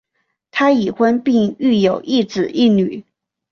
[0.49, 3.05] 他已婚并育有一子一女。